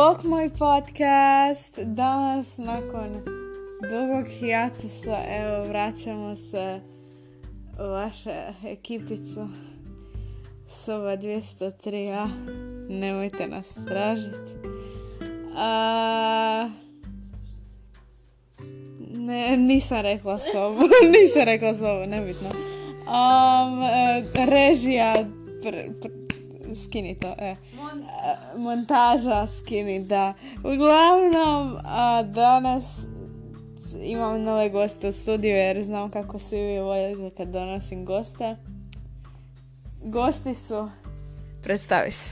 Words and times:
Bok 0.00 0.24
moj 0.24 0.48
podcast. 0.48 1.78
Danas 1.78 2.58
nakon 2.58 3.12
dugog 3.90 4.26
hijatusa, 4.40 5.18
evo, 5.30 5.64
vraćamo 5.64 6.36
se 6.36 6.80
u 7.80 7.82
vašu 7.82 8.30
ekipicu. 8.66 9.48
Soba 10.68 11.16
203a. 11.16 12.28
Nemojte 12.88 13.46
nas 13.46 13.84
tražiti. 13.84 14.52
A... 15.56 16.70
Ne, 19.16 19.56
nisam 19.56 20.00
rekla 20.00 20.38
sobu. 20.38 20.80
nisam 21.20 21.42
rekla 21.42 21.74
sobu, 21.74 22.06
nebitno. 22.06 22.48
Um, 22.48 23.82
režija, 24.48 25.14
pr- 25.62 25.92
pr- 26.02 26.29
skini 26.74 27.18
to, 27.18 27.34
e. 27.38 27.50
E, 27.50 27.56
Montaža, 28.56 29.46
skini, 29.46 30.04
da. 30.04 30.34
Uglavnom, 30.58 31.76
a, 31.84 32.22
danas 32.22 33.06
imam 34.02 34.42
nove 34.42 34.68
goste 34.68 35.08
u 35.08 35.12
studiju 35.12 35.54
jer 35.54 35.82
znam 35.82 36.10
kako 36.10 36.38
svi 36.38 36.58
vi 36.58 36.78
volite 36.80 37.36
kad 37.36 37.48
donosim 37.48 38.04
goste. 38.04 38.56
Gosti 40.04 40.54
su... 40.54 40.90
Predstavi 41.62 42.10
se. 42.10 42.30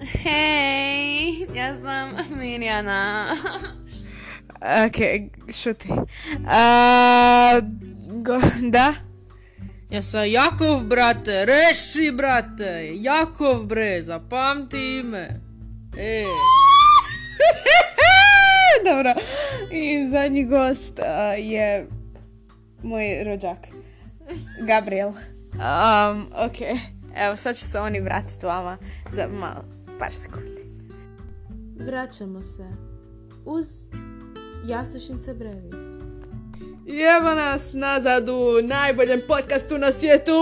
Hej, 0.00 1.38
ja 1.54 1.76
sam 1.82 2.10
Mirjana. 2.38 3.26
Ok, 4.86 4.96
šuti. 5.52 5.88
A, 6.48 7.60
go, 8.06 8.40
da? 8.70 9.05
Ja 9.90 10.02
sam 10.02 10.20
Jakov, 10.26 10.84
brate, 10.84 11.46
reši, 11.46 12.12
brate, 12.16 12.92
Jakov, 12.94 13.66
bre, 13.66 14.02
zapamti 14.02 14.98
ime. 14.98 15.40
E, 15.98 16.24
Dobro. 18.90 19.14
I 19.70 20.08
zadnji 20.10 20.44
gost 20.44 20.98
je 21.38 21.86
moj 22.82 23.24
rođak. 23.24 23.58
Gabriel. 24.66 25.08
Um, 25.08 26.26
ok. 26.46 26.60
Evo, 27.16 27.36
sad 27.36 27.56
će 27.56 27.64
se 27.64 27.80
oni 27.80 28.00
vratiti 28.00 28.46
vama 28.46 28.76
za 29.12 29.28
malo, 29.28 29.64
par 29.98 30.12
sekundi. 30.12 30.66
Vraćamo 31.76 32.42
se 32.42 32.64
uz 33.44 33.66
Jasušnice 34.64 35.34
Brevis. 35.34 36.15
Jeba 36.86 37.34
nas 37.34 37.72
nazad 37.72 38.28
u 38.28 38.62
najboljem 38.62 39.22
podcastu 39.28 39.78
na 39.78 39.92
svijetu. 39.92 40.32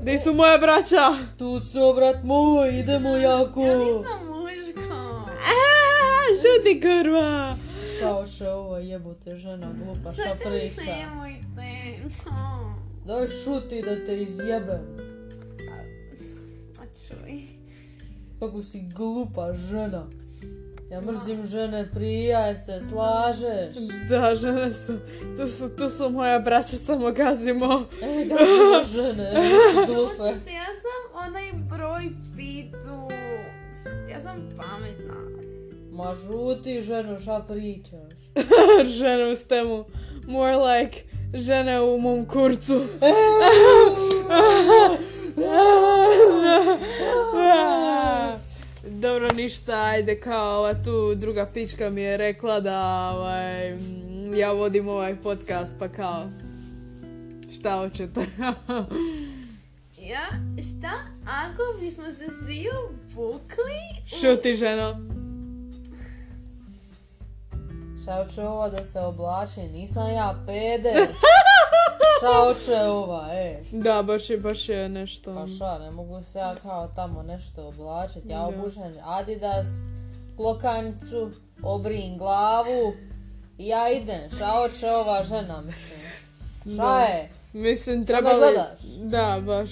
Gdje 0.00 0.18
su 0.18 0.34
moja 0.34 0.58
braća? 0.58 1.14
Tu 1.38 1.60
su, 1.60 1.92
brat 1.96 2.24
moj, 2.24 2.78
idemo 2.78 3.16
jako. 3.16 3.62
Sam 4.08 4.26
muško. 4.26 4.94
Aaa, 5.28 6.26
šuti 6.42 6.80
kurva! 6.80 7.56
Šao 7.98 8.26
še 8.26 8.48
ovo 8.48 8.76
jebote 8.78 9.36
žena 9.36 9.66
glupa, 9.84 10.12
šta? 10.12 10.50
Nemojte. 10.50 10.82
Daj 13.06 13.28
šuti 13.28 13.82
da 13.82 14.04
te 14.06 14.22
izjebem. 14.22 14.86
A 16.78 16.82
čuj. 16.84 17.42
Kako 18.40 18.62
si 18.62 18.80
glupa 18.96 19.52
žena. 19.54 20.06
Ja 20.90 21.00
mrzim 21.00 21.46
žene, 21.46 21.88
prija 21.94 22.56
se, 22.56 22.80
slažeš? 22.90 23.76
Da, 24.08 24.34
žene 24.34 24.72
su, 24.72 24.92
tu 25.36 25.48
su, 25.48 25.68
tu 25.76 25.88
su 25.88 26.10
moja 26.10 26.38
braća, 26.38 26.76
samo 26.76 27.12
gazimo. 27.12 27.84
E, 28.02 28.24
gazimo 28.24 28.82
žene, 28.94 29.24
e, 29.24 29.48
glupe. 29.86 30.28
Ja 30.52 30.66
sam 30.82 31.26
onaj 31.28 31.52
broj 31.52 32.08
pitu. 32.36 33.08
Ja 34.10 34.22
sam 34.22 34.48
pametna. 34.56 35.14
Ma 35.90 36.14
žuti 36.14 36.80
ženo, 36.80 37.18
šta 37.18 37.44
pričaš? 37.48 38.16
žene 38.98 39.32
u 39.32 39.36
stemu. 39.36 39.84
More 40.26 40.56
like 40.56 41.02
žene 41.34 41.80
u 41.80 41.98
mom 41.98 42.26
kurcu. 42.26 42.80
Dobro, 49.00 49.28
ništa, 49.34 49.72
ajde 49.82 50.20
kao 50.20 50.58
ova 50.58 50.74
tu 50.74 51.14
druga 51.14 51.46
pička 51.54 51.90
mi 51.90 52.02
je 52.02 52.16
rekla 52.16 52.60
da 52.60 53.10
ovaj, 53.14 53.74
mm, 53.74 54.34
ja 54.34 54.52
vodim 54.52 54.88
ovaj 54.88 55.16
podcast, 55.22 55.76
pa 55.78 55.88
kao 55.88 56.22
šta 57.58 57.76
hoćete? 57.78 58.20
Ja, 59.98 60.26
šta 60.62 60.92
ako 61.24 61.80
bismo 61.80 62.04
se 62.04 62.24
svi 62.44 62.66
obukli? 62.84 63.80
Šuti 64.20 64.54
ženo. 64.54 64.96
Šta 68.02 68.24
hoće 68.24 68.42
ova 68.42 68.68
da 68.68 68.84
se 68.84 69.00
oblači? 69.00 69.60
Nisam 69.60 70.10
ja 70.10 70.44
pede. 70.46 70.94
Šta 72.18 72.44
hoće 72.44 72.80
ova, 72.80 73.28
e? 73.32 73.62
Da, 73.72 74.02
baš 74.02 74.30
je, 74.30 74.38
baš 74.38 74.68
je 74.68 74.88
nešto. 74.88 75.34
Pa 75.34 75.46
šta, 75.46 75.78
ne 75.78 75.90
mogu 75.90 76.22
se 76.22 76.38
ja 76.38 76.54
kao 76.62 76.88
tamo 76.88 77.22
nešto 77.22 77.68
oblačit. 77.68 78.24
Ja 78.26 78.38
Da. 78.38 78.46
obučem 78.46 78.82
Adidas, 79.04 79.66
klokancu, 80.36 81.30
obrijim 81.62 82.18
glavu 82.18 82.92
i 83.58 83.66
ja 83.66 83.92
idem. 83.92 84.30
Šta 84.36 84.46
hoće 84.46 84.90
ova 84.90 85.22
žena, 85.22 85.60
mislim? 85.60 86.00
Da. 86.64 87.00
je? 87.00 87.30
Mislim, 87.52 87.98
me 88.00 88.06
trebali... 88.06 88.38
gledaš? 88.38 88.80
Da, 88.98 89.42
baš. 89.46 89.70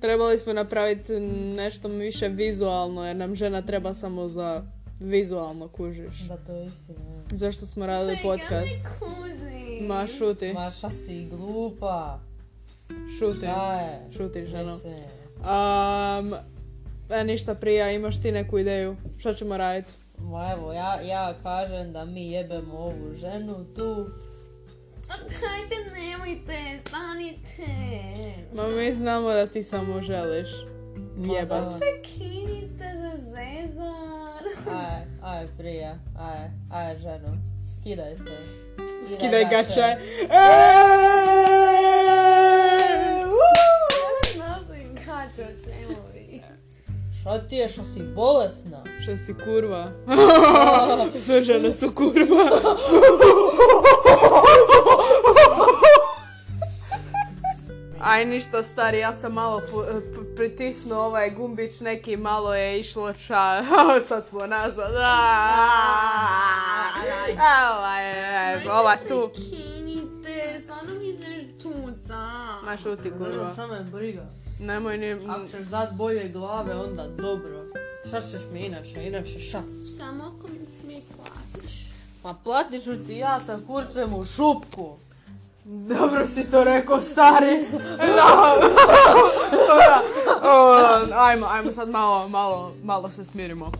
Trebali 0.00 0.38
smo 0.38 0.52
napraviti 0.52 1.20
nešto 1.56 1.88
više 1.88 2.28
vizualno, 2.28 3.06
jer 3.06 3.16
nam 3.16 3.34
žena 3.34 3.62
treba 3.62 3.94
samo 3.94 4.28
za 4.28 4.62
vizualno 5.00 5.68
kužiš. 5.68 6.18
Da 6.28 6.36
to 6.36 6.52
je 6.52 6.66
istina. 6.66 6.98
Zašto 7.32 7.66
smo 7.66 7.86
radili 7.86 8.18
podcast? 8.22 8.70
Ja. 8.70 9.12
Ma, 9.82 10.06
šuti. 10.06 10.52
Ma 10.52 10.70
šta 10.70 10.90
si 10.90 11.26
glupa? 11.30 12.20
Šuti. 13.18 13.38
Šta 13.38 13.74
je? 13.74 14.08
Šuti, 14.16 14.46
ženo. 14.46 14.72
Um, 14.74 16.34
e, 17.10 17.24
ništa 17.24 17.54
prija, 17.54 17.90
imaš 17.90 18.22
ti 18.22 18.32
neku 18.32 18.58
ideju? 18.58 18.96
Šta 19.18 19.34
ćemo 19.34 19.56
raditi? 19.56 19.92
Ma 20.18 20.52
evo, 20.52 20.72
ja, 20.72 21.00
ja 21.00 21.34
kažem 21.42 21.92
da 21.92 22.04
mi 22.04 22.30
jebemo 22.30 22.78
ovu 22.78 23.14
ženu 23.14 23.64
tu. 23.76 24.06
A 25.10 25.14
Dajte, 25.18 26.00
nemojte, 26.00 26.78
stanite. 26.86 27.72
Ma 28.54 28.68
mi 28.68 28.92
znamo 28.92 29.30
da 29.30 29.46
ti 29.46 29.62
samo 29.62 30.00
želiš 30.02 30.48
Ma 31.16 31.34
jebat. 31.34 31.60
da. 31.60 31.78
Prekinite 31.78 32.84
za 32.94 33.16
zezar. 33.16 34.76
Aj, 34.76 35.02
aj 35.22 35.46
prija, 35.58 35.98
aj, 36.18 36.48
aj 36.70 36.98
ženo, 36.98 37.36
skidaj 37.70 38.16
se. 38.16 38.36
Skidaj 39.06 39.44
gače. 39.44 39.96
Čemu 45.64 45.96
vi? 46.14 46.42
Šta 47.20 47.38
ti 47.40 47.56
je, 47.56 47.68
šta 47.68 47.84
si 47.84 48.02
bolesna? 48.02 48.82
Šta 49.02 49.16
si 49.16 49.34
kurva? 49.34 49.88
Sve 51.26 51.42
žene 51.42 51.72
su 51.72 51.92
kurva. 51.94 52.44
Aj 58.02 58.24
ništa 58.24 58.62
stari, 58.62 58.98
ja 58.98 59.12
sam 59.12 59.32
malo 59.32 59.60
p- 59.60 59.66
pritisnuo 60.36 60.98
ovaj 61.00 61.30
gumbić 61.30 61.80
neki, 61.80 62.16
malo 62.16 62.54
je 62.54 62.80
išlo 62.80 63.12
ča, 63.12 63.62
sad 64.08 64.26
smo 64.26 64.46
nazad. 64.46 64.92
Ova 67.42 67.98
je, 67.98 68.70
ova 68.70 68.96
tu. 69.08 69.30
Prekinite, 69.32 70.60
stvarno 70.62 70.94
mi 70.94 71.12
se 71.12 71.58
tuca. 71.62 72.18
Ma 72.64 72.76
šuti 72.82 73.10
kurva. 73.18 73.52
šta 73.52 73.66
me 73.66 73.80
briga? 73.80 74.22
Nemoj 74.60 74.98
ni... 74.98 75.12
Ako 75.12 75.48
ćeš 75.48 75.66
dat 75.66 75.92
bolje 75.94 76.28
glave, 76.28 76.74
onda 76.74 77.08
dobro. 77.08 77.64
Šta 78.08 78.20
ćeš 78.20 78.40
mi 78.52 78.60
inače, 78.60 79.06
inače 79.06 79.40
šta? 79.40 79.62
Samo 79.98 80.24
ako 80.24 80.48
mi 80.86 81.02
platiš. 81.16 81.86
Ma 82.24 82.34
platit 82.34 82.84
ću 82.84 83.04
ti 83.06 83.16
ja 83.16 83.40
sa 83.40 83.58
kurcem 83.66 84.14
u 84.14 84.24
šupku. 84.24 84.96
Dobro 85.64 86.26
si 86.26 86.50
to 86.50 86.64
rekao, 86.64 87.00
stari. 87.00 87.64
Ajmo, 91.14 91.46
ajmo 91.46 91.72
sad 91.72 91.90
malo, 91.90 92.28
malo, 92.28 92.74
malo 92.84 93.10
se 93.10 93.24
smirimo. 93.24 93.72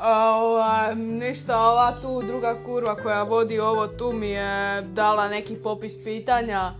Ova, 0.00 0.94
ništa, 0.94 1.60
ova 1.60 1.92
tu 2.02 2.22
druga 2.22 2.56
kurva 2.64 2.96
koja 2.96 3.22
vodi 3.22 3.60
ovo 3.60 3.86
tu 3.86 4.12
mi 4.12 4.28
je 4.28 4.82
dala 4.82 5.28
neki 5.28 5.56
popis 5.62 6.04
pitanja. 6.04 6.74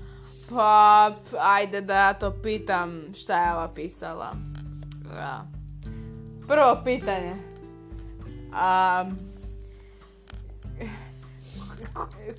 Pa, 0.50 1.10
ajde 1.40 1.80
da 1.80 1.94
ja 1.94 2.14
to 2.14 2.32
pitam 2.42 3.02
šta 3.14 3.44
je 3.44 3.52
ova 3.52 3.68
pisala. 3.68 4.30
Da. 5.14 5.46
Prvo 6.46 6.80
pitanje. 6.84 7.34
A, 8.52 9.04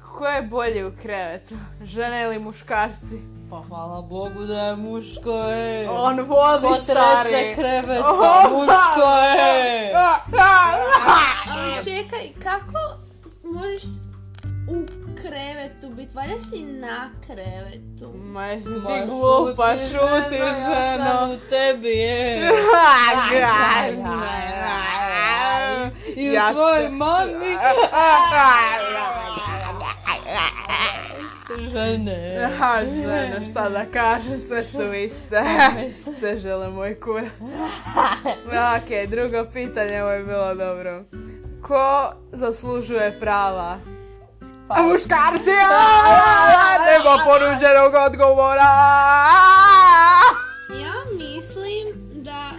Ko 0.02 0.28
je 0.28 0.42
bolji 0.42 0.84
u 0.84 0.92
krevetu? 1.02 1.56
Žene 1.84 2.24
ili 2.24 2.40
muškarci? 2.40 3.39
Pa 3.50 3.58
hvala 3.60 4.02
Bogu 4.02 4.44
da 4.44 4.62
je 4.62 4.76
muško, 4.78 5.32
ej. 5.46 5.88
On 5.90 6.16
voli 6.18 6.62
Potrese 6.62 6.84
stari. 6.84 7.56
krevet, 7.56 8.02
Oh, 8.02 8.20
pa 8.20 8.50
muško, 8.50 9.10
ej. 9.38 9.94
Ali 11.50 11.84
čekaj, 11.86 12.30
kako 12.36 12.80
možeš 13.46 13.84
u 14.70 14.86
krevetu 15.18 15.90
biti? 15.90 16.12
Valja 16.16 16.40
si 16.42 16.64
na 16.64 17.10
krevetu. 17.28 18.14
Ma 18.16 18.46
jesi 18.46 18.66
ti 18.66 18.72
Ma, 18.72 19.06
glupa, 19.08 19.72
šuti, 19.72 19.88
šuti 19.88 20.36
Ja 20.36 20.56
sam 20.56 20.74
ženo. 20.98 21.34
u 21.34 21.50
tebi, 21.50 21.94
ej. 21.94 22.40
I 26.16 26.30
u 26.30 26.34
Ja 26.34 26.52
tvojoj 26.52 26.90
mami. 26.90 27.58
Žene. 31.58 32.50
Ha, 32.58 32.82
ženo, 32.86 33.46
šta 33.52 33.70
da 33.70 33.86
kažem, 33.94 34.42
sve 34.48 34.64
su 34.64 34.94
iste. 34.94 35.44
Sve 36.20 36.40
žele 36.40 36.70
moj 36.70 37.00
kurac. 37.00 37.32
Ok, 38.78 39.10
drugo 39.10 39.52
pitanje, 39.54 40.04
ovo 40.04 40.12
je 40.12 40.24
bilo 40.24 40.56
dobro. 40.56 41.04
Ko 41.62 42.12
zaslužuje 42.32 43.20
prava? 43.20 43.78
A 44.70 44.82
muškarci! 44.82 45.60
Nema 46.86 47.18
ponuđenog 47.26 47.94
odgovora! 48.08 48.74
Ja 50.82 50.94
mislim 51.12 52.14
da 52.24 52.50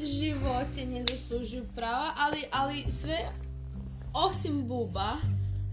životinje 0.00 1.04
zaslužuju 1.10 1.64
prava, 1.76 2.10
ali, 2.18 2.44
ali 2.52 2.84
sve 3.00 3.18
osim 4.14 4.68
buba. 4.68 5.12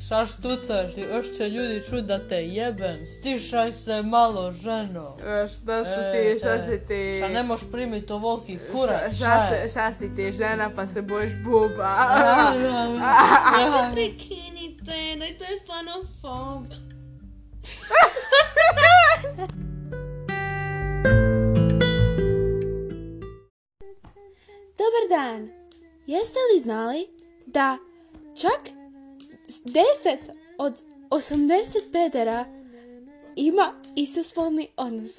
Šta 0.05 0.25
štucaš, 0.25 0.91
još 0.97 1.37
će 1.37 1.49
ljudi 1.49 1.81
čut 1.81 2.03
da 2.03 2.27
te 2.27 2.35
jebem. 2.37 2.97
Stišaj 3.09 3.73
se 3.73 4.01
malo, 4.01 4.51
ženo. 4.53 5.17
E, 5.19 5.47
Šta 5.47 5.85
su 5.85 5.91
E, 5.91 6.11
ti, 6.33 6.39
šta 6.39 6.49
e, 6.49 6.67
si 6.69 6.87
ti? 6.87 7.17
Šta 7.17 7.27
ne 7.27 7.43
možeš 7.43 7.71
primiti 7.71 8.13
ovoliki 8.13 8.59
kurac, 8.71 9.01
Šta, 9.07 9.15
šta 9.15 9.45
je? 9.45 9.69
šta 9.69 9.93
si 9.93 10.15
ti 10.15 10.31
žena 10.31 10.69
pa 10.75 10.87
se 10.87 11.01
bojiš 11.01 11.33
buba? 11.43 11.95
Prekinite, 13.93 14.85
da 15.17 15.25
je 15.25 15.37
to 15.37 15.43
je 15.43 15.59
stvarno 15.59 15.91
fob. 16.21 16.65
Dobar 24.77 25.09
dan. 25.09 25.49
Jeste 26.07 26.39
li 26.53 26.59
znali 26.59 27.07
da 27.45 27.77
čak 28.35 28.74
10 29.47 30.17
od 30.57 30.81
80 31.09 31.91
pedera 31.91 32.45
ima 33.35 33.73
istospolni 33.95 34.67
odnos? 34.77 35.11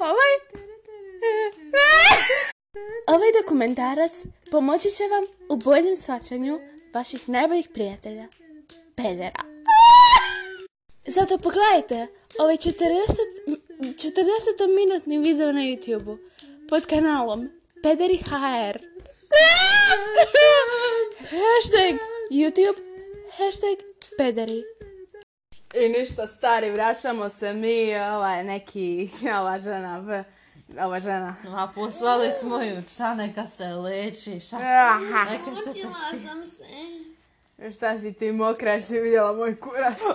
Ovaj? 0.00 0.58
Ovaj 3.06 3.28
dokumentarac 3.42 4.12
pomoći 4.50 4.90
će 4.90 5.04
vam 5.04 5.24
u 5.48 5.56
boljem 5.56 5.96
shvaćanju 5.96 6.60
vaših 6.94 7.28
najboljih 7.28 7.68
prijatelja, 7.74 8.28
pedera. 8.96 9.42
Zato 11.06 11.38
pogledajte 11.38 12.06
ovaj 12.38 12.56
40, 12.56 12.72
40-minutni 13.80 15.24
video 15.24 15.52
na 15.52 15.60
YouTube 15.60 16.18
pod 16.68 16.86
kanalom 16.86 17.48
Pederi 17.82 18.16
HR. 18.16 18.78
Hashtag 21.30 21.98
YouTube, 22.30 22.76
hashtag 23.32 23.78
Pederi. 24.18 24.62
I 25.74 25.88
ništa 25.90 26.26
stari, 26.28 26.70
vraćamo 26.70 27.28
se 27.30 27.52
mi, 27.52 27.96
ovaj 27.96 28.44
neki, 28.44 29.10
ova 29.32 29.60
žena, 29.60 29.98
v- 29.98 30.24
ova 30.78 31.00
žena. 31.00 31.34
A 31.46 31.68
poslali 31.74 32.32
smo 32.32 32.62
ju, 32.62 32.82
ša 32.90 33.14
neka 33.14 33.46
se 33.46 33.64
leči, 33.66 34.40
ša 34.40 34.56
Aha. 34.56 35.00
neka 35.30 35.50
se 35.56 35.72
to 35.74 35.88
sam 36.20 36.46
se. 36.46 36.64
Šta 37.70 37.98
si 37.98 38.12
ti 38.12 38.32
mokra, 38.32 38.72
jesi 38.72 39.00
vidjela 39.00 39.32
moj 39.32 39.56
kurac? 39.56 39.98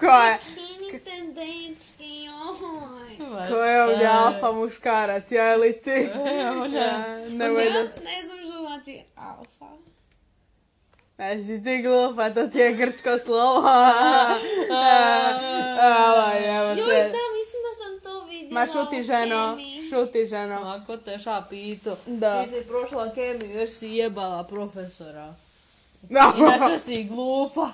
Ko 0.00 0.06
je? 0.06 0.38
Alfa 4.36 4.52
muškarac, 4.52 5.32
ja 5.38 5.54
ili 5.54 5.80
ti? 5.80 6.08
Evo, 6.40 6.66
ne. 6.66 6.78
Ja, 6.78 7.18
Nemoj 7.28 7.64
da... 7.64 7.82
ne 7.82 8.22
znam 8.24 8.38
što 8.38 8.60
znači 8.60 9.00
alfa. 9.16 9.66
Jesi 11.18 11.64
ti 11.64 11.82
glupa, 11.82 12.30
to 12.30 12.46
ti 12.46 12.58
je 12.58 12.72
grčko 12.72 13.18
slovo. 13.24 13.58
Ovaj, 16.06 16.58
evo 16.58 16.68
Joj, 16.68 16.76
se. 16.76 17.02
da, 17.02 17.22
mislim 17.38 17.60
da 17.66 17.72
sam 17.82 18.00
to 18.02 18.24
vidjela 18.24 18.60
Ma 18.60 18.66
šuti 18.66 19.02
ženo, 19.02 19.58
šuti 19.90 20.26
ženo. 20.26 20.60
Ako 20.64 20.96
te 20.96 21.18
ša 21.18 21.42
pito, 21.50 21.96
Da. 22.06 22.44
ti 22.44 22.50
si 22.50 22.64
prošla 22.68 23.12
kemiju, 23.14 23.60
još 23.60 23.70
si 23.70 23.88
jebala 23.88 24.44
profesora. 24.44 25.34
Da. 26.02 26.32
Inače 26.38 26.78
si 26.78 27.04
glupa. 27.04 27.68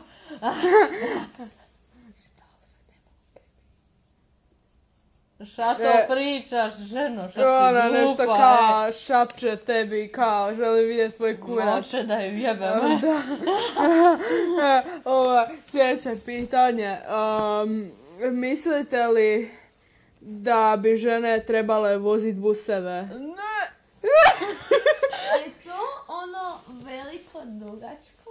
Šta 5.47 5.75
to 5.75 5.83
E. 5.83 6.07
pričaš, 6.09 6.75
ženo, 6.77 7.29
šta 7.31 7.41
si 7.41 7.47
Ona 7.47 7.89
glupa? 7.89 7.99
nešto 7.99 8.25
kao 8.27 8.93
šapče 8.93 9.57
tebi, 9.57 10.09
kao 10.09 10.55
želi 10.55 10.85
vidjeti 10.85 11.17
tvoj 11.17 11.31
e? 11.31 11.41
kurac. 11.41 11.75
Hoće 11.75 12.03
da 12.03 12.15
ju 12.15 12.39
jebem. 12.39 12.71
Ovo, 15.05 15.47
sljedeće 15.67 16.17
pitanje. 16.25 16.99
Um, 17.63 17.91
mislite 18.33 19.07
li 19.07 19.51
da 20.21 20.77
bi 20.79 20.97
žene 20.97 21.45
trebale 21.47 21.97
voziti 21.97 22.39
buseve? 22.41 22.91
Je 22.93 23.09
to 25.65 25.79
ono 26.09 26.59
veliko 26.85 27.41
dugačko? 27.45 28.22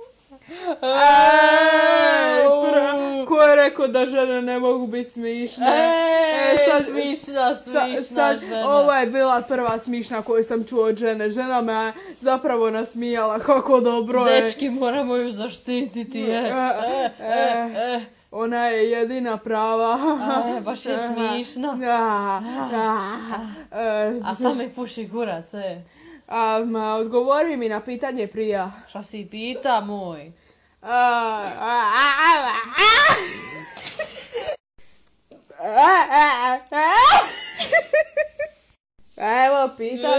Ej, 0.73 2.45
pra- 2.63 2.91
ko 3.27 3.41
je 3.41 3.55
rekao 3.57 3.87
da 3.87 4.05
žene 4.05 4.41
ne 4.43 4.59
mogu 4.59 4.87
biti 4.87 5.09
smišne? 5.09 5.65
Ej, 5.67 6.53
E, 6.53 6.57
sad- 6.67 6.85
smišna, 6.85 7.55
Sa- 7.55 7.63
smišna 7.83 8.01
sad, 8.15 8.39
žena. 8.41 8.69
ovo 8.69 8.93
je 8.93 9.05
bila 9.07 9.41
prva 9.41 9.79
smišna 9.79 10.21
koju 10.21 10.43
sam 10.43 10.63
čuo 10.63 10.83
od 10.83 10.95
žene. 10.95 11.29
Žena 11.29 11.61
me 11.61 11.91
zapravo 12.21 12.71
nasmijala 12.71 13.39
kako 13.39 13.79
dobro 13.81 14.21
je. 14.21 14.41
Dečki, 14.41 14.69
moramo 14.71 15.15
ju 15.15 15.31
zaštititi, 15.31 16.21
e. 16.21 16.33
E, 16.33 17.09
E, 17.19 17.33
e. 17.75 18.01
Ona 18.33 18.65
je 18.65 18.91
jedina 18.91 19.37
prava. 19.37 19.97
E, 20.49 20.61
baš 20.61 20.85
je 20.85 20.97
smišna. 20.99 21.73
Da, 21.79 22.41
da. 22.71 22.97
A 24.23 24.35
sam 24.35 24.57
mi 24.57 24.69
puši 24.69 25.09
kurac, 25.09 25.53
e. 25.53 25.81
a, 26.27 26.61
ma, 26.61 26.95
odgovori 26.95 27.57
mi 27.57 27.69
na 27.69 27.79
pitanje 27.79 28.27
prija. 28.27 28.71
Šta 28.89 29.03
si 29.03 29.27
pita, 29.27 29.81
moj? 29.81 30.31
A. 30.81 31.77
Evo, 39.17 39.69
pitam. 39.77 40.11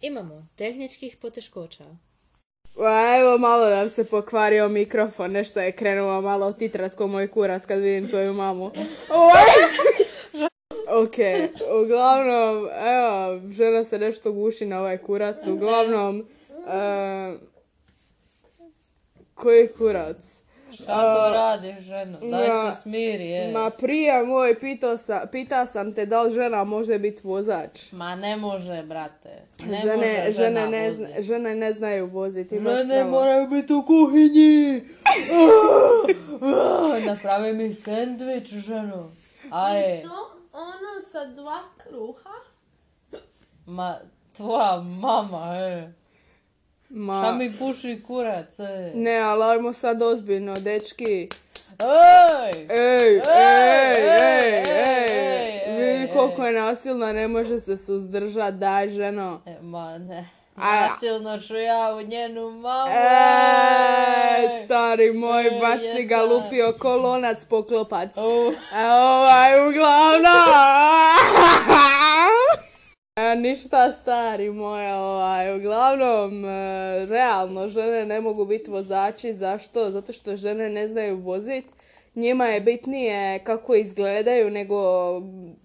Imamo 0.00 0.46
tehničkih 0.56 1.16
poteškoća. 1.16 1.84
Evo, 3.20 3.38
malo 3.38 3.70
nam 3.70 3.90
se 3.90 4.04
pokvario 4.04 4.68
mikrofon, 4.68 5.32
nešto 5.32 5.60
je 5.60 5.72
krenulo 5.72 6.20
malo 6.20 6.52
titrat 6.52 6.94
ko 6.94 7.06
moj 7.06 7.28
kurac 7.28 7.66
kad 7.66 7.78
vidim 7.78 8.08
tvoju 8.08 8.32
mamu. 8.32 8.70
ok, 11.02 11.14
uglavnom, 11.84 12.68
evo, 12.68 13.40
žena 13.56 13.84
se 13.84 13.98
nešto 13.98 14.32
guši 14.32 14.66
na 14.66 14.80
ovaj 14.80 14.98
kurac, 14.98 15.46
uglavnom, 15.46 16.28
e, 16.68 17.38
koji 19.34 19.68
kurac? 19.68 20.42
Šta 20.72 21.14
to 21.16 21.32
radiš, 21.32 21.78
ženo? 21.78 22.18
Daj 22.20 22.46
se 22.46 22.80
smiri, 22.82 23.32
e. 23.32 23.52
Ma 23.52 23.70
prije 23.70 24.24
moj 24.24 24.60
pitao 24.60 24.96
sam, 24.96 25.20
pita 25.32 25.66
sam 25.66 25.94
te 25.94 26.06
da 26.06 26.22
li 26.22 26.34
žena 26.34 26.64
može 26.64 26.98
biti 26.98 27.20
vozač. 27.24 27.92
Ma 27.92 28.14
ne 28.16 28.36
može, 28.36 28.82
brate. 28.82 29.42
Ne 29.60 29.80
žene, 29.80 29.96
može 29.96 30.32
žena 30.32 30.60
žene, 30.60 30.70
ne, 30.72 30.92
zna- 30.92 31.20
žene 31.20 31.54
ne 31.54 31.72
znaju 31.72 32.06
voziti. 32.06 32.58
Žene 32.58 33.04
moraju 33.04 33.48
biti 33.48 33.72
u 33.72 33.82
kuhinji. 33.82 34.82
Napravi 37.06 37.52
mi 37.52 37.74
sendvič, 37.74 38.48
ženo. 38.48 39.10
Aje, 39.50 40.02
To 40.02 40.30
ono 40.52 41.00
sa 41.02 41.26
dva 41.26 41.60
kruha? 41.78 42.30
ma 43.66 43.96
tvoja 44.32 44.76
mama, 44.80 45.56
e. 45.56 45.92
Ma, 46.88 47.22
Šta 47.22 47.32
mi 47.32 47.58
puši 47.58 48.02
kurac, 48.06 48.58
e. 48.58 48.92
Ne, 48.94 49.18
ali 49.18 49.44
ajmo 49.44 49.72
sad 49.72 50.02
ozbiljno, 50.02 50.54
dečki. 50.54 51.28
Ej! 51.80 52.66
Ej, 52.68 53.16
ej, 53.16 53.22
ej, 53.28 54.04
ej, 54.20 54.62
ej, 54.68 55.76
vidi 55.76 56.02
ej, 56.02 56.10
koliko 56.12 56.46
je 56.46 56.52
nasilna, 56.52 57.12
ne 57.12 57.28
može 57.28 57.60
se 57.60 57.76
suzdržat, 57.76 58.54
daj 58.54 58.90
ženo. 58.90 59.40
E, 59.46 59.56
ma 59.62 59.98
ne. 59.98 60.28
Nasilno 60.56 61.38
ću 61.38 61.56
ja 61.56 61.94
u 61.98 62.02
njenu 62.02 62.50
mamu. 62.50 62.90
Ej, 62.90 64.64
stari 64.64 65.12
moj, 65.12 65.44
Ej, 65.44 65.60
baš 65.60 65.80
si 65.80 66.06
ga 66.06 66.22
lupio 66.22 66.74
kolonac 66.78 67.44
poklopac. 67.44 68.16
E, 68.16 68.20
ovaj, 68.90 69.68
uglavnom... 69.68 70.48
E, 73.18 73.36
Ništa 73.36 73.92
stari 73.92 74.50
moj, 74.50 74.92
ovaj, 74.92 75.56
uglavnom, 75.56 76.44
e, 76.44 77.06
realno, 77.06 77.68
žene 77.68 78.06
ne 78.06 78.20
mogu 78.20 78.44
biti 78.44 78.70
vozači, 78.70 79.34
zašto? 79.34 79.90
Zato 79.90 80.12
što 80.12 80.36
žene 80.36 80.68
ne 80.68 80.86
znaju 80.88 81.16
vozit. 81.16 81.64
Njima 82.14 82.46
je 82.46 82.60
bitnije 82.60 83.38
kako 83.38 83.74
izgledaju 83.74 84.50
nego 84.50 84.76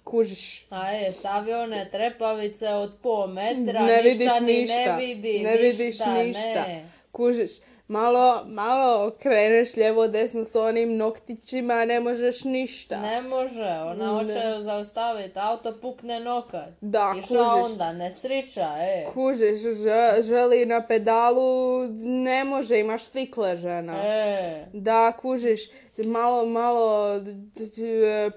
kužiš. 0.04 0.66
A 0.70 0.90
je, 0.90 1.12
stavi 1.12 1.54
one 1.54 1.90
trepavice 1.92 2.70
od 2.70 2.94
pol 3.02 3.28
metra, 3.28 3.82
ne 3.82 4.04
ništa 4.04 4.10
vidiš 4.10 4.40
ni 4.42 4.54
ništa. 4.54 4.76
ne 4.76 5.06
vidi, 5.06 5.40
ne 5.44 5.56
vidiš 5.56 5.80
ništa, 5.80 6.24
ništa. 6.24 6.68
ne. 6.68 6.90
Kužiš, 7.12 7.52
malo, 7.94 8.44
malo 8.46 9.12
kreneš 9.14 9.76
lijevo 9.76 10.08
desno 10.08 10.44
s 10.44 10.56
onim 10.58 10.98
noktićima, 10.98 11.86
ne 11.86 12.00
možeš 12.00 12.44
ništa. 12.44 13.02
Ne 13.02 13.22
može, 13.24 13.64
ona 13.82 14.08
hoće 14.10 14.62
zaustaviti, 14.62 15.40
auto 15.40 15.74
pukne 15.74 16.20
nokat. 16.20 16.70
Da, 16.82 17.14
I 17.14 17.22
šta 17.22 17.28
kužiš. 17.28 17.66
onda, 17.66 17.94
ne 17.94 18.12
sriča, 18.12 18.70
e. 18.78 19.06
Kužiš, 19.14 19.60
že- 19.60 19.84
želi 20.22 20.66
na 20.66 20.82
pedalu, 20.82 21.84
ne 22.00 22.44
može, 22.44 22.80
ima 22.80 22.98
štikle 22.98 23.56
žena. 23.56 23.94
E, 23.98 24.66
Da, 24.74 25.12
kužiš, 25.14 25.62
malo, 25.98 26.46
malo, 26.46 27.20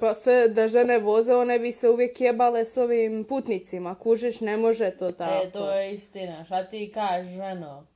pa 0.00 0.14
sve 0.14 0.48
da 0.48 0.68
žene 0.68 0.98
voze, 0.98 1.34
one 1.34 1.58
bi 1.58 1.72
se 1.72 1.88
uvijek 1.88 2.20
jebale 2.20 2.64
s 2.64 2.76
ovim 2.76 3.24
putnicima, 3.24 3.94
kužiš, 3.94 4.40
ne 4.40 4.56
može 4.56 4.90
to 4.90 5.12
tako. 5.12 5.44
e, 5.44 5.50
to 5.50 5.70
je 5.70 5.92
istina, 5.92 6.44
šta 6.44 6.64
ti 6.64 6.90
kažeš, 6.94 7.32
ženo? 7.32 7.86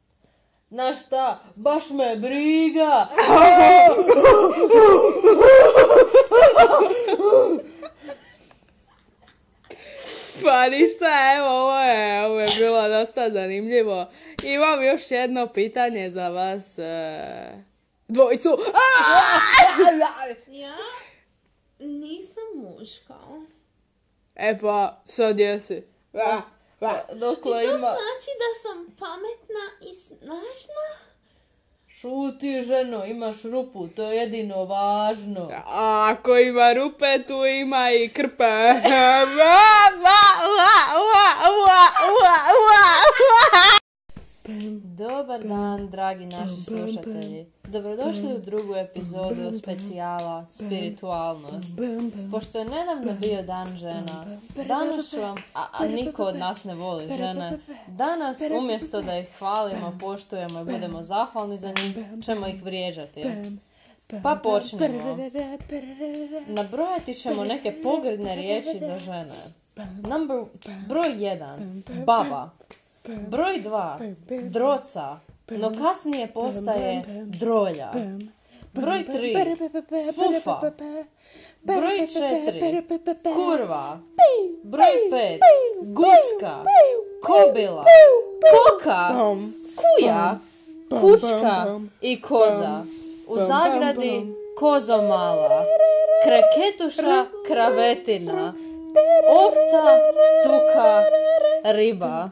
Znaš 0.70 1.06
šta, 1.06 1.44
baš 1.54 1.90
me 1.90 2.16
briga! 2.16 3.08
Pa 10.44 10.68
ništa, 10.68 11.06
evo, 11.36 11.48
ovo 11.48 11.78
je, 11.78 12.26
ovo 12.26 12.40
je 12.40 12.50
bilo 12.58 12.88
dosta 12.88 13.30
zanimljivo. 13.30 14.10
Imam 14.42 14.84
još 14.84 15.10
jedno 15.10 15.46
pitanje 15.46 16.10
za 16.10 16.28
vas, 16.28 16.78
e, 16.78 17.64
dvojicu. 18.08 18.58
Ja 20.46 20.76
nisam 21.78 22.44
muška. 22.54 23.14
E 24.34 24.58
pa, 24.58 25.02
sad 25.06 25.40
jesi. 25.40 25.82
A, 26.80 26.86
a. 26.86 27.14
Dokle 27.14 27.64
To 27.64 27.70
ima... 27.70 27.78
znači 27.78 28.30
da 28.42 28.50
sam 28.62 28.96
pametna 28.98 29.64
i 29.90 29.94
snažna? 29.94 31.10
Šuti, 31.88 32.62
ženo, 32.62 33.04
imaš 33.04 33.42
rupu, 33.42 33.88
to 33.88 34.02
je 34.02 34.16
jedino 34.16 34.64
važno. 34.64 35.50
A 35.66 36.08
ako 36.10 36.36
ima 36.36 36.72
rupe, 36.72 37.22
tu 37.26 37.46
ima 37.46 37.90
i 37.90 38.08
krpe. 38.08 38.44
Dobar 44.82 45.42
dan, 45.42 45.90
dragi 45.90 46.26
naši 46.26 46.62
slušatelji. 46.62 47.59
Dobrodošli 47.70 48.34
u 48.34 48.38
drugu 48.38 48.74
epizodu 48.74 49.58
specijala 49.58 50.46
Spiritualnost. 50.50 51.78
Pošto 52.30 52.58
je 52.58 52.64
nedavno 52.64 53.12
bio 53.20 53.42
dan 53.42 53.76
žena, 53.76 54.38
danas 54.68 55.10
ću 55.10 55.20
vam, 55.20 55.36
a, 55.54 55.66
a 55.72 55.86
niko 55.86 56.24
od 56.24 56.36
nas 56.36 56.64
ne 56.64 56.74
voli 56.74 57.08
žene, 57.16 57.58
danas 57.86 58.38
umjesto 58.60 59.02
da 59.02 59.18
ih 59.18 59.28
hvalimo, 59.38 59.98
poštujemo 60.00 60.60
i 60.60 60.64
budemo 60.64 61.02
zahvalni 61.02 61.58
za 61.58 61.68
njih, 61.68 61.96
ćemo 62.24 62.46
ih 62.46 62.62
vrijeđati. 62.62 63.24
Pa 64.22 64.40
počnemo. 64.42 65.18
Nabrojati 66.46 67.14
ćemo 67.14 67.44
neke 67.44 67.82
pogrdne 67.82 68.36
riječi 68.36 68.78
za 68.80 68.98
žene. 68.98 69.34
Number, 70.08 70.44
broj 70.88 71.12
jedan, 71.16 71.82
baba. 72.06 72.50
Broj 73.28 73.60
dva, 73.60 73.98
droca, 74.50 75.18
no 75.50 75.72
kasnije 75.82 76.26
postaje 76.26 77.02
drolja. 77.24 77.90
Broj 78.72 79.04
tri, 79.06 79.56
fufa. 80.14 80.60
Broj 81.62 82.06
četiri, 82.06 82.82
kurva. 83.34 83.98
Broj 84.62 85.10
pet, 85.10 85.40
guska, 85.82 86.64
kobila, 87.22 87.84
koka, 88.52 89.08
kuja, 89.76 90.38
kučka 91.00 91.80
i 92.00 92.20
koza. 92.20 92.84
U 93.26 93.38
zagradi 93.38 94.26
kozo 94.58 94.96
mala, 94.96 95.64
kreketuša 96.24 97.26
kravetina, 97.46 98.54
ovca, 99.28 99.98
tuka, 100.44 101.02
riba. 101.72 102.30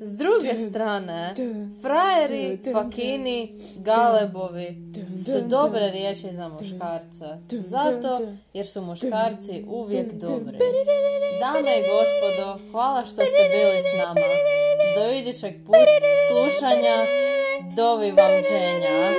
S 0.00 0.16
druge 0.16 0.68
strane, 0.68 1.34
frajeri, 1.82 2.58
fakini, 2.72 3.58
galebovi 3.76 4.76
su 5.24 5.48
dobre 5.48 5.90
riječi 5.90 6.32
za 6.32 6.48
muškarce. 6.48 7.26
Zato 7.50 8.20
jer 8.52 8.66
su 8.66 8.80
muškarci 8.80 9.64
uvijek 9.68 10.12
dobri. 10.12 10.58
Dame 11.40 11.78
i 11.78 11.82
gospodo, 11.82 12.70
hvala 12.70 13.04
što 13.04 13.14
ste 13.14 13.48
bili 13.52 13.80
s 13.82 13.98
nama. 13.98 14.20
Do 14.96 15.12
idućeg 15.12 15.54
put 15.66 15.76
slušanja, 16.28 17.06
dovi 17.76 18.12
vam 18.12 18.42
dženja. 18.42 19.12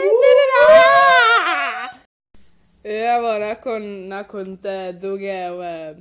I 2.84 2.94
evo, 3.18 3.40
nakon, 3.40 4.08
nakon 4.08 4.58
te 4.58 4.92
duge 4.92 5.50
ove 5.50 5.96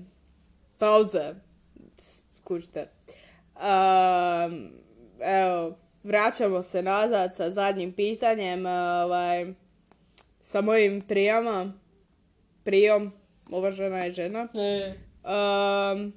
pauze, 0.78 1.34
skužite, 2.36 2.88
um, 3.62 4.70
evo, 5.20 5.78
vraćamo 6.02 6.62
se 6.62 6.82
nazad 6.82 7.36
sa 7.36 7.50
zadnjim 7.50 7.92
pitanjem, 7.92 8.66
ovaj, 8.66 9.54
sa 10.42 10.60
mojim 10.60 11.00
prijama, 11.00 11.72
prijom, 12.64 13.12
uvažena 13.50 13.98
je 13.98 14.12
žena. 14.12 14.48
Um, 15.24 16.12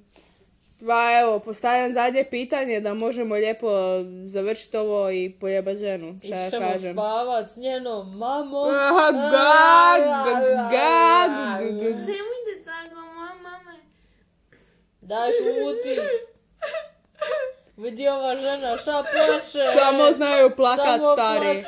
pa 0.87 1.19
evo, 1.21 1.39
postavljam 1.39 1.93
zadnje 1.93 2.23
pitanje 2.23 2.79
da 2.79 2.93
možemo 2.93 3.35
lijepo 3.35 3.69
završiti 4.25 4.77
ovo 4.77 5.11
i 5.11 5.35
pojebat 5.39 5.77
ženu, 5.77 6.19
šta 6.23 6.35
ja 6.35 6.51
kažem. 6.51 6.93
spavat 6.93 7.49
s 7.49 7.57
njenom 7.57 8.17
mamom. 8.17 8.69
Ah, 8.69 9.11
gag, 9.11 10.03
gag, 10.71 11.75
Nemojte 11.81 12.63
tako, 12.65 13.01
moja 13.01 13.33
mama. 13.43 13.73
Daj 15.01 15.29
šuti. 15.31 15.99
Vidi 17.77 18.07
ova 18.07 18.35
žena 18.35 18.77
šta 18.77 19.03
plače. 19.03 19.65
Samo 19.75 20.11
znaju 20.11 20.49
plakat 20.51 20.85
Samo 20.87 21.13
stari. 21.13 21.39
plače, 21.39 21.67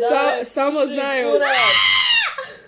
Sa- 0.00 0.24
daj, 0.26 0.44
samo 0.44 0.86
znaju. 0.86 1.28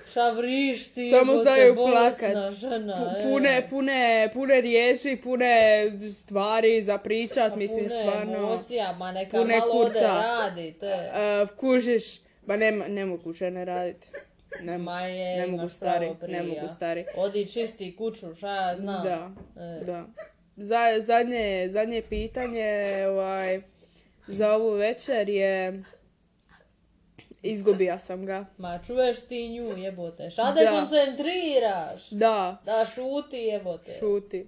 Šta 0.07 0.31
vrišti, 0.31 1.11
Samo 1.11 1.37
znaju 1.37 1.75
plakat. 1.77 2.53
žena. 2.53 3.15
E. 3.19 3.23
Pune, 3.23 3.67
pune, 3.71 4.31
pune 4.35 4.61
riječi, 4.61 5.17
pune 5.17 5.85
stvari 6.15 6.83
za 6.83 6.99
pričat, 6.99 7.57
mislim 7.57 7.79
Pune 7.81 8.03
stvarno. 8.03 8.37
emocija, 8.37 8.93
ma 8.93 9.13
neka 9.13 9.39
Pune 9.39 9.59
malo 9.59 9.73
ode 9.73 9.91
kurca. 9.91 10.09
radi, 10.15 10.73
te. 10.73 11.11
Uh, 11.43 11.49
kužiš, 11.51 12.05
ba 12.43 12.57
ne, 12.57 12.71
ne 12.73 13.07
mogu 13.07 13.33
žene 13.33 13.65
radit. 13.65 14.07
Ne, 14.63 14.79
Ma 14.79 15.01
je, 15.01 15.37
ne 15.39 15.47
mogu 15.49 15.69
stari, 15.69 16.11
ne 16.23 16.43
mogu 16.43 16.69
stari. 16.77 17.05
Odi 17.17 17.47
čisti 17.47 17.97
kuću, 17.97 18.35
šta 18.35 18.55
ja 18.59 18.77
znam. 18.77 19.05
Da, 19.05 19.31
E. 19.59 19.85
da. 19.85 20.05
Za, 20.63 21.01
zadnje, 21.01 21.69
zadnje 21.71 22.03
pitanje 22.03 22.71
ovaj, 23.09 23.61
za 24.27 24.53
ovu 24.53 24.71
večer 24.71 25.29
je... 25.29 25.83
Izgubija 27.43 27.99
sam 27.99 28.27
ga. 28.27 28.47
Ma 28.59 28.79
čuješ 28.87 29.21
ti 29.21 29.49
nju, 29.49 29.77
jebote. 29.77 30.31
Šta 30.31 30.53
Da. 30.53 30.71
koncentriraš? 30.71 32.11
Da, 32.11 32.63
Da 32.65 32.87
šuti, 32.95 33.37
jebote. 33.37 33.93
šuti. 33.99 34.47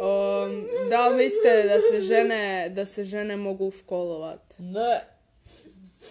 Um, 0.00 0.66
da 0.90 1.08
li 1.08 1.16
mislite 1.16 1.62
da 1.62 1.80
se 1.80 2.00
žene, 2.00 2.68
da 2.68 2.86
se 2.86 3.04
žene 3.04 3.36
mogu 3.36 3.70
školovat? 3.70 4.40
Ne. 4.58 5.00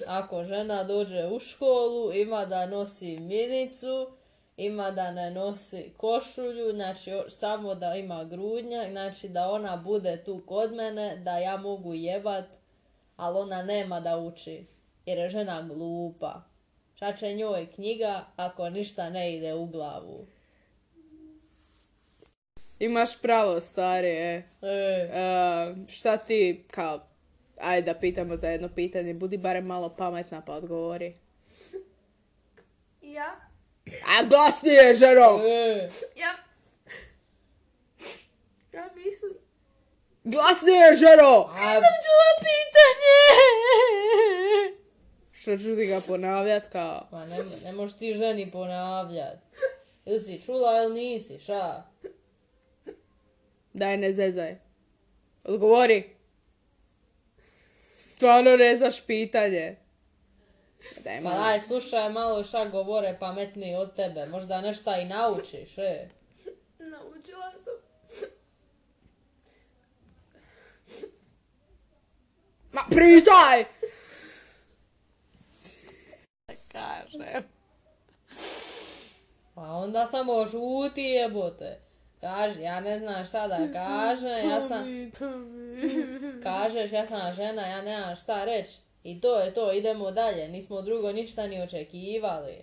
Ako 0.07 0.43
žena 0.43 0.83
dođe 0.83 1.25
u 1.25 1.39
školu, 1.39 2.13
ima 2.13 2.45
da 2.45 2.65
nosi 2.65 3.17
minicu, 3.17 4.07
ima 4.57 4.91
da 4.91 5.11
ne 5.11 5.31
nosi 5.31 5.93
košulju, 5.97 6.71
znači 6.73 7.11
samo 7.27 7.75
da 7.75 7.95
ima 7.95 8.23
grudnjak, 8.23 8.91
znači 8.91 9.29
da 9.29 9.49
ona 9.49 9.77
bude 9.77 10.23
tu 10.23 10.43
kod 10.45 10.73
mene, 10.73 11.17
da 11.17 11.37
ja 11.37 11.57
mogu 11.57 11.93
jebat, 11.93 12.45
ali 13.15 13.37
ona 13.37 13.63
nema 13.63 13.99
da 13.99 14.17
uči, 14.17 14.65
jer 15.05 15.17
je 15.17 15.29
žena 15.29 15.61
glupa. 15.61 16.41
Šta 16.95 17.13
Šta 17.13 17.13
će 17.13 17.33
njoj 17.33 17.67
knjiga 17.75 18.25
ako 18.35 18.69
ništa 18.69 19.09
ne 19.09 19.35
ide 19.35 19.53
u 19.53 19.65
glavu? 19.65 20.27
Imaš 22.79 23.21
pravo, 23.21 23.59
stari, 23.59 24.07
e. 24.07 24.43
E, 24.61 25.09
E, 25.13 25.75
šta 25.87 26.17
ti, 26.17 26.65
kao, 26.71 26.99
ajde 27.61 27.93
da 27.93 27.99
pitamo 27.99 28.37
za 28.37 28.47
jedno 28.47 28.69
pitanje, 28.75 29.13
budi 29.13 29.37
barem 29.37 29.65
malo 29.65 29.89
pametna 29.89 30.41
pa 30.41 30.53
odgovori. 30.53 31.13
A 34.13 34.23
glasnije, 34.23 34.93
ženo! 34.93 35.41
e, 35.45 35.89
Ja... 36.15 36.33
Ja 38.73 38.89
mislim... 38.95 39.33
Glasnije, 40.23 40.95
ženo! 40.95 41.49
a, 41.51 41.73
Čula 41.75 42.31
pitanje! 42.39 43.19
Što 45.31 45.57
ću 45.57 45.75
ti 45.75 45.85
ga 45.85 46.01
ponavljat 46.07 46.67
kao... 46.67 47.07
ma 47.11 47.25
ne, 47.25 47.37
ne 47.65 47.71
možeš 47.71 47.97
ti 47.97 48.13
ženi 48.13 48.51
ponavljat. 48.51 49.37
Ili 50.05 50.19
si 50.19 50.41
čula 50.45 50.83
ili 50.83 50.93
nisi, 50.93 51.39
ša? 51.39 51.83
Daj, 53.73 53.97
ne 53.97 54.13
zezaj. 54.13 54.55
Odgovori. 55.43 56.09
Stvarno 57.97 58.57
ne 58.57 58.77
znaš 58.77 59.05
pitanje. 59.05 59.75
Daj, 61.03 61.17
Pa 61.23 61.29
malo. 61.29 61.43
daj, 61.43 61.59
slušaj 61.59 62.09
malo 62.09 62.43
ša 62.43 62.65
govore 62.65 63.17
pametniji 63.19 63.75
od 63.75 63.95
tebe. 63.95 64.25
Možda 64.25 64.61
nešto 64.61 64.95
i 64.95 65.05
naučiš, 65.05 65.77
e. 65.77 66.09
Naučila 66.79 67.51
sam. 67.63 67.73
Ma 72.71 72.81
pritaj! 72.89 73.65
Kažem. 76.71 77.43
Pa 79.55 79.61
onda 79.61 80.07
samo 80.07 80.45
šuti 80.45 81.01
jebote. 81.01 81.79
Kaži, 82.21 82.61
ja 82.61 82.79
ne 82.79 82.99
znam 82.99 83.25
šta 83.25 83.47
da 83.47 83.57
kažem, 83.73 84.49
ja 84.49 84.67
sam... 84.67 84.85
Kažeš, 86.43 86.91
ja 86.91 87.05
sam 87.05 87.33
žena, 87.33 87.67
ja 87.67 87.81
nemam 87.81 88.15
šta 88.15 88.45
reći. 88.45 88.77
I 89.03 89.21
to 89.21 89.39
je 89.39 89.53
to, 89.53 89.73
idemo 89.73 90.11
dalje, 90.11 90.47
nismo 90.47 90.81
drugo 90.81 91.11
ništa 91.11 91.47
ni 91.47 91.61
očekivali. 91.61 92.55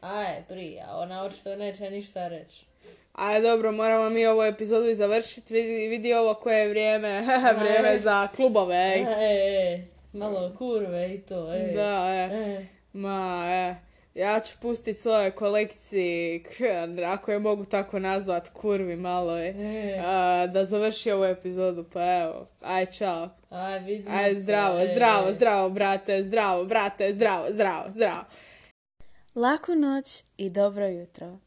Aj, 0.00 0.42
prija, 0.48 0.86
ona 0.92 1.24
očito 1.24 1.56
neće 1.56 1.90
ništa 1.90 2.28
reći. 2.28 2.64
Ajde, 3.12 3.48
dobro, 3.48 3.72
moramo 3.72 4.10
mi 4.10 4.26
ovu 4.26 4.42
epizodu 4.42 4.88
i 4.88 4.94
završiti. 4.94 5.54
Vidi, 5.54 5.88
vidi 5.88 6.14
ovo 6.14 6.34
koje 6.34 6.58
je 6.58 6.68
vrijeme. 6.68 7.20
vrijeme 7.60 8.00
za 8.00 8.28
klubove, 8.28 8.74
ej. 8.76 9.00
E, 9.00 9.06
e, 9.64 9.82
malo 10.12 10.54
kurve 10.58 11.14
i 11.14 11.20
to, 11.20 11.54
e. 11.54 11.72
Da, 11.74 12.08
e. 12.08 12.28
E, 12.34 12.66
Ma, 12.92 13.44
e. 13.48 13.74
Ja 14.14 14.40
ću 14.40 14.56
pustit 14.62 14.98
svoje 14.98 15.30
kolekciji, 15.30 16.42
k- 16.42 16.60
ako 17.06 17.32
je 17.32 17.38
mogu 17.38 17.64
tako 17.64 17.98
nazvat, 17.98 18.48
kurvi 18.48 18.96
malo 18.96 19.38
je. 19.38 19.48
e. 19.50 20.00
A, 20.00 20.46
da 20.46 20.64
završi 20.64 21.10
ovu 21.10 21.24
epizodu, 21.24 21.84
pa 21.84 22.16
evo. 22.16 22.46
Aj, 22.62 22.86
čao. 22.86 23.28
Aj, 23.50 23.78
vidimo 23.80 24.16
Aj, 24.16 24.34
se, 24.34 24.40
zdravo, 24.40 24.78
zdravo, 24.92 25.32
zdravo, 25.32 25.70
brate, 25.70 26.24
zdravo, 26.24 26.64
brate, 26.64 27.14
zdravo, 27.14 27.46
zdravo, 27.50 27.90
zdravo. 27.90 28.24
Laku 29.34 29.74
noć 29.74 30.24
i 30.36 30.50
dobro 30.50 30.86
jutro. 30.86 31.38